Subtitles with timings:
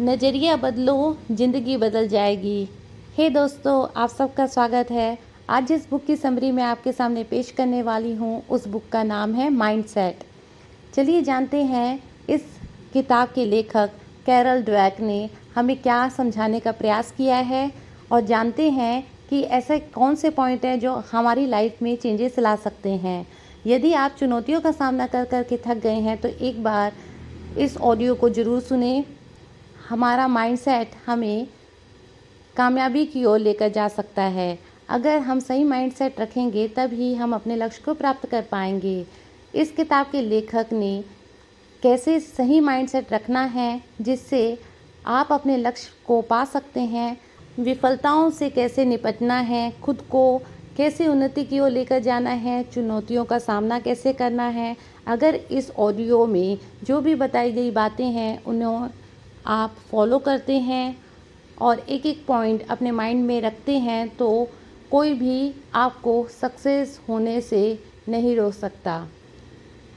[0.00, 2.68] नज़रिया बदलो, ज़िंदगी बदल जाएगी।
[3.16, 5.18] हे दोस्तों, आप सबका स्वागत है।
[5.50, 9.02] आज जिस बुक की समरी मैं आपके सामने पेश करने वाली हूँ, उस बुक का
[9.02, 10.24] नाम है माइंड सेट
[10.94, 12.44] चलिए जानते हैं, इस
[12.92, 13.90] किताब के लेखक
[14.26, 17.70] कैरल ड्वैक ने हमें क्या समझाने का प्रयास किया है
[18.12, 22.56] और जानते हैं कि ऐसे कौन से पॉइंट हैं जो हमारी लाइफ में चेंजेस ला
[22.58, 23.26] सकते हैं।
[23.66, 26.92] यदि आप चुनौतियों का सामना कर कर के थक गए हैं तो एक बार
[27.58, 29.04] इस ऑडियो को ज़रूर सुने।
[29.90, 31.46] हमारा माइंडसेट हमें
[32.56, 34.58] कामयाबी की ओर लेकर जा सकता है।
[34.88, 39.06] अगर हम सही माइंडसेट रखेंगे, तभी हम अपने लक्ष्य को प्राप्त कर पाएँगे।
[39.54, 41.04] इस किताब के लेखक ने
[41.82, 44.58] कैसे सही माइंडसेट रखना है, जिससे
[45.06, 47.20] आप अपने लक्ष्य को पा सकते हैं,
[47.60, 50.38] विफलताओं से कैसे निपटना है, खुद को
[50.76, 55.70] कैसे उन्नति की ओर लेकर जाना है, चुनौतियों का सामना कैसे करना है। अगर इस
[55.70, 58.88] ऑडियो में जो भी बताई गई बातें हैं, उन्हें
[59.46, 60.96] आप फॉलो करते हैं
[61.60, 64.48] और एक एक पॉइंट अपने माइंड में रखते हैं तो
[64.90, 67.62] कोई भी आपको सक्सेस होने से
[68.08, 69.06] नहीं रोक सकता।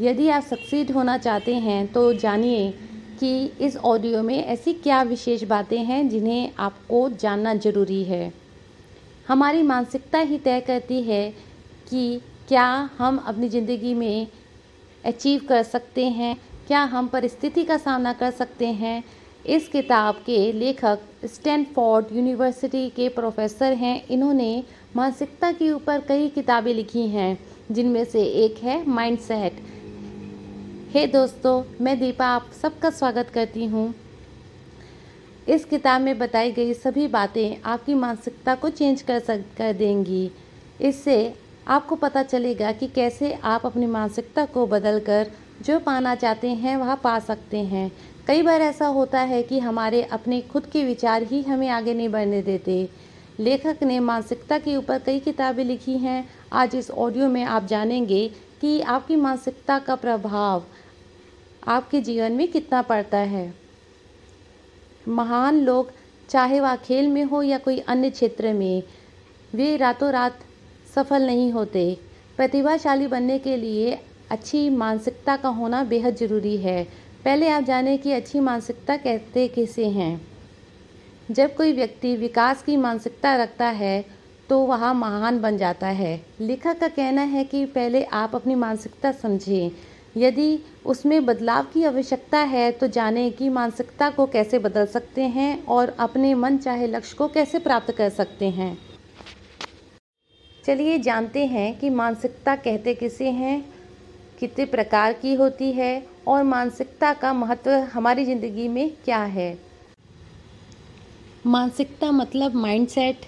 [0.00, 2.70] यदि आप सक्सीड होना चाहते हैं तो जानिए
[3.20, 8.32] कि इस ऑडियो में ऐसी क्या विशेष बातें हैं जिन्हें आपको जानना ज़रूरी है।
[9.28, 11.30] हमारी मानसिकता ही तय करती है
[11.90, 12.66] कि क्या
[12.98, 14.26] हम अपनी ज़िंदगी में
[15.04, 19.02] अचीव कर सकते हैं, क्या हम परिस्थिति का सामना कर सकते हैं
[19.46, 24.62] इस किताब के लेखक स्टैनफोर्ड यूनिवर्सिटी के प्रोफेसर हैं। इन्होंने
[24.96, 27.38] मानसिकता के ऊपर कई किताबें लिखी हैं,
[27.72, 29.60] जिनमें से एक है माइंड सेट
[30.94, 33.92] हे दोस्तों, मैं दीपा आप सबका स्वागत करती हूँ।
[35.48, 40.30] इस किताब में बताई गई सभी बातें आपकी मानसिकता को चेंज कर सक, कर देंगी।
[40.80, 41.34] इससे
[41.68, 45.30] आपको पता चलेगा कि कैसे आप अपनी मानसिकता को बदलकर
[45.62, 47.92] जो पाना चाहते हैं, वह पा सकते हैं।
[48.26, 52.08] कई बार ऐसा होता है कि हमारे अपने खुद के विचार ही हमें आगे नहीं
[52.08, 52.88] बढ़ने देते।
[53.40, 58.30] लेखक ने मानसिकता के ऊपर कई किताबें लिखी हैं। आज इस ऑडियो में आप जानेंगे
[58.60, 60.64] कि आपकी मानसिकता का प्रभाव
[61.68, 63.54] आपके जीवन में कितना पड़ता है।
[65.08, 65.92] महान लोग,
[66.28, 68.82] चाहे वह खेल में हो या कोई अन्य क्षेत्र में,
[69.54, 70.38] वे रातों रात
[70.94, 71.98] सफल नहीं होते।
[72.36, 73.98] प्रतिभाशाली बनने के लिए
[74.32, 76.82] अच्छी मानसिकता का होना बेहद ज़रूरी है।
[77.24, 80.20] पहले आप जानें कि अच्छी मानसिकता कहते किसे हैं।
[81.30, 84.04] जब कोई व्यक्ति विकास की मानसिकता रखता है
[84.50, 89.12] तो वह महान बन जाता है। लेखक का कहना है कि पहले आप अपनी मानसिकता
[89.12, 89.70] समझें।
[90.16, 95.64] यदि उसमें बदलाव की आवश्यकता है तो जानें कि मानसिकता को कैसे बदल सकते हैं
[95.66, 98.76] और अपने मन चाहे लक्ष्य को कैसे प्राप्त कर सकते हैं।
[100.64, 103.71] चलिए जानते हैं कि मानसिकता कहते किसे हैं।
[104.42, 109.58] कितने प्रकार की होती है और मानसिकता का महत्व हमारी ज़िंदगी में क्या है?
[111.46, 113.26] मानसिकता मतलब माइंडसेट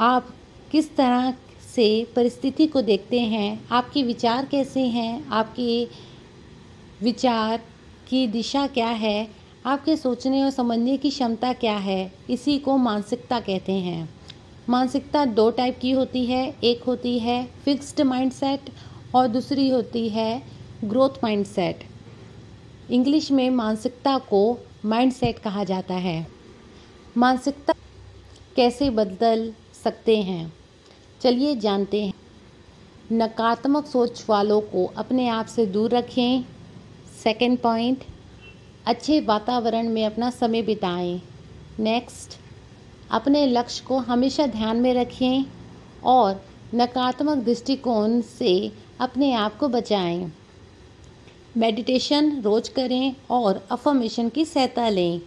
[0.00, 0.28] आप
[0.72, 1.32] किस तरह
[1.74, 1.86] से
[2.16, 3.68] परिस्थिति को देखते हैं?
[3.70, 5.28] आपके विचार कैसे हैं?
[5.28, 5.88] आपके
[7.02, 7.60] विचार
[8.08, 9.28] की दिशा क्या है?
[9.66, 12.12] आपके सोचने और समझने की क्षमता क्या है?
[12.30, 14.08] इसी को मानसिकता कहते हैं।
[14.68, 18.70] मानसिकता दो टाइप की होती है। एक होती है फिक्स्ड माइंडसेट
[19.14, 20.42] और दूसरी होती है
[20.84, 21.84] ग्रोथ माइंडसेट
[22.90, 26.26] इंग्लिश में मानसिकता को माइंडसेट कहा जाता है।
[27.16, 27.72] मानसिकता
[28.56, 29.52] कैसे बदल
[29.84, 30.52] सकते हैं?
[31.20, 32.12] चलिए जानते हैं।
[33.12, 36.44] नकारात्मक सोच वालों को अपने आप से दूर रखें।
[37.22, 38.04] सेकंड पॉइंट
[38.86, 41.20] अच्छे वातावरण में अपना समय बिताएँ।
[41.78, 42.38] नेक्स्ट
[43.10, 45.44] अपने लक्ष्य को हमेशा ध्यान में रखें
[46.04, 46.44] और
[46.74, 50.32] नकारात्मक दृष्टिकोण से अपने आप को बचाएँ।
[51.56, 55.20] मेडिटेशन रोज करें और अफर्मेशन की सहायता लें।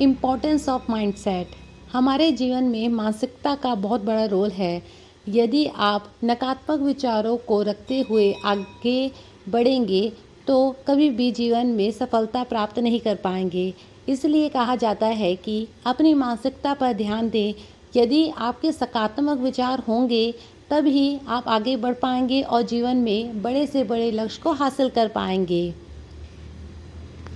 [0.00, 1.50] इम्पोर्टेंस ऑफ़ माइंडसेट
[1.92, 4.82] हमारे जीवन में मानसिकता का बहुत बड़ा रोल है।
[5.28, 9.10] यदि आप नकारात्मक विचारों को रखते हुए आगे
[9.48, 10.12] बढ़ेंगे
[10.46, 13.72] तो कभी भी जीवन में सफलता प्राप्त नहीं कर पाएँगे।
[14.08, 17.54] इसलिए कहा जाता है कि अपनी मानसिकता पर ध्यान दें
[17.94, 20.34] यदि आपके सकारात्मक विचार होंगे,
[20.70, 25.08] तभी आप आगे बढ़ पाएँगे और जीवन में बड़े से बड़े लक्ष्य को हासिल कर
[25.08, 25.74] पाएँगे।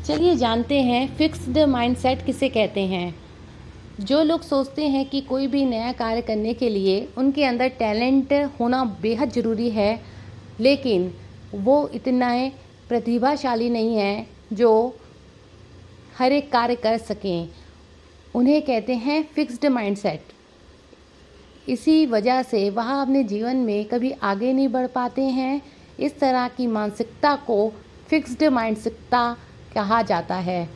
[0.06, 3.14] चलिए जानते हैं फिक्स्ड माइंडसेट किसे कहते हैं।
[4.00, 8.32] जो लोग सोचते हैं कि कोई भी नया कार्य करने के लिए उनके अंदर टैलेंट
[8.61, 10.00] होना बेहद ज़रूरी है,
[10.61, 11.12] लेकिन
[11.55, 12.31] वो इतना
[12.88, 14.70] प्रतिभाशाली नहीं है जो
[16.19, 17.49] हर एक कार्य कर सकें।
[18.35, 20.32] उन्हें कहते हैं फिक्स्ड माइंडसेट
[21.71, 25.63] इसी वजह से वह अपने जीवन में कभी आगे नहीं बढ़ पाते हैं।
[26.01, 27.73] इस तरह की मानसिकता को
[28.09, 29.37] फिक्स्ड मानसिकता
[29.75, 30.69] कहा जाता है।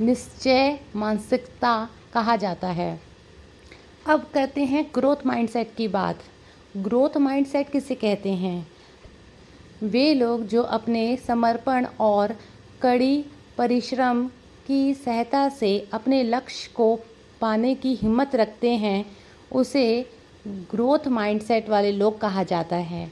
[0.00, 3.00] निश्चय मानसिकता कहा जाता है।
[4.06, 6.18] अब करते हैं ग्रोथ माइंडसेट की बात।
[6.76, 8.66] ग्रोथ माइंडसेट किसे कहते हैं?
[9.82, 12.36] वे लोग जो अपने समर्पण और
[12.82, 13.24] कड़ी
[13.58, 14.30] परिश्रम
[14.66, 17.00] की सहायता से अपने लक्ष्य को
[17.40, 19.16] पाने की हिम्मत रखते हैं,
[19.52, 20.10] उसे
[20.44, 23.10] ग्रोथ माइंडसेट वाले लोग कहा जाता है।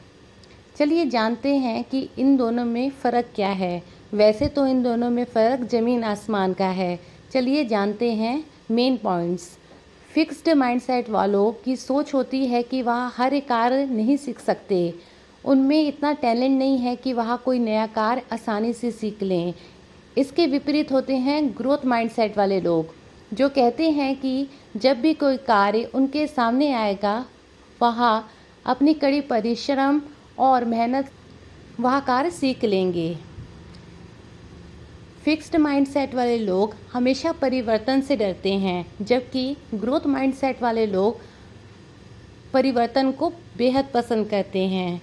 [0.76, 3.82] चलिए जानते हैं कि इन दोनों में फ़र्क क्या है।
[4.14, 6.98] वैसे तो इन दोनों में फ़र्क ज़मीन आसमान का है।
[7.32, 9.48] चलिए जानते हैं मेन पॉइंट्स
[10.10, 14.94] फिक्स्ड माइंडसेट वालों की सोच होती है कि वह हर एक कार्य नहीं सीख सकते।
[15.44, 19.54] उनमें इतना टैलेंट नहीं है कि वह कोई नया कार्य आसानी से सीख लें।
[20.18, 22.94] इसके विपरीत होते हैं ग्रोथ माइंडसेट वाले लोग।
[23.32, 24.46] जो कहते हैं कि
[24.76, 27.24] जब भी कोई कार्य उनके सामने आएगा,
[27.80, 28.02] वह
[28.66, 30.00] अपनी कड़ी परिश्रम
[30.38, 31.10] और मेहनत
[31.80, 33.14] वह कार्य सीख लेंगे।
[35.24, 41.20] फिक्स्ड माइंडसेट वाले लोग हमेशा परिवर्तन से डरते हैं, जबकि ग्रोथ माइंडसेट वाले लोग
[42.52, 45.00] परिवर्तन को बेहद पसंद करते हैं।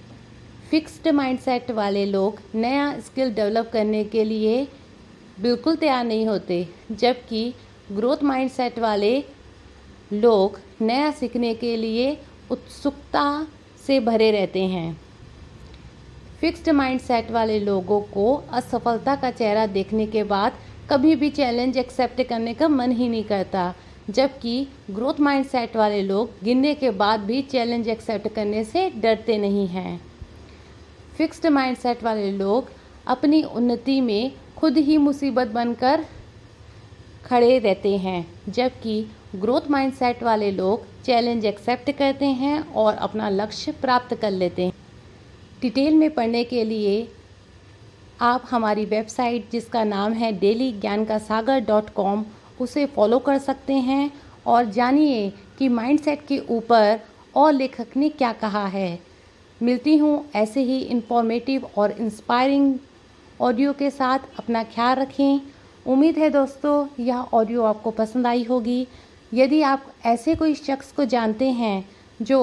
[0.70, 4.66] फिक्स्ड माइंडसेट वाले लोग नया स्किल डेवलप करने के लिए
[5.40, 7.52] बिल्कुल तैयार नहीं होते, जबकि
[7.92, 9.12] ग्रोथ माइंडसेट वाले
[10.12, 12.16] लोग नया सीखने के लिए
[12.50, 13.46] उत्सुकता
[13.86, 15.00] से भरे रहते हैं।
[16.40, 20.58] फिक्स्ड माइंडसेट वाले लोगों को असफलता का चेहरा देखने के बाद
[20.90, 23.74] कभी भी चैलेंज एक्सेप्ट करने का मन ही नहीं करता,
[24.10, 29.66] जबकि ग्रोथ माइंडसेट वाले लोग गिनने के बाद भी चैलेंज एक्सेप्ट करने से डरते नहीं
[29.68, 30.00] हैं।
[31.16, 32.70] फिक्स्ड माइंडसेट वाले लोग
[33.06, 36.04] अपनी उन्नति में खुद ही मुसीबत बनकर
[37.30, 43.72] खड़े रहते हैं, जबकि ग्रोथ माइंडसेट वाले लोग चैलेंज एक्सेप्ट करते हैं और अपना लक्ष्य
[43.72, 44.72] प्राप्त कर लेते हैं।
[45.62, 47.08] डिटेल में पढ़ने के लिए
[48.20, 52.24] आप हमारी वेबसाइट जिसका नाम है डेली ज्ञान का सागर डॉट कॉम
[52.60, 54.10] उसे फॉलो कर सकते हैं
[54.46, 55.28] और जानिए
[55.58, 57.00] कि माइंडसेट के ऊपर
[57.34, 58.98] और लेखक ने क्या कहा है।
[59.60, 62.74] मिलती हूँ ऐसे ही इंफॉर्मेटिव और इंस्पायरिंग
[63.40, 65.40] ऑडियो के साथ। अपना ख्याल रखें।
[65.88, 68.86] उम्मीद है दोस्तों, यह ऑडियो आपको पसंद आई होगी।
[69.32, 71.88] यदि आप ऐसे कोई शख्स को जानते हैं
[72.20, 72.40] जो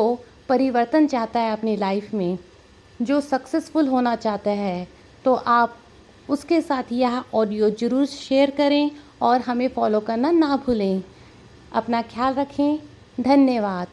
[0.50, 2.38] परिवर्तन चाहता है अपनी लाइफ में,
[3.01, 4.88] जो सक्सेसफुल होना चाहता है
[5.25, 5.77] तो आप
[6.30, 11.01] उसके साथ यह ऑडियो ज़रूर शेयर करें और हमें फॉलो करना ना भूलें।
[11.74, 12.80] अपना ख्याल रखें।
[13.19, 13.88] धन्यवाद।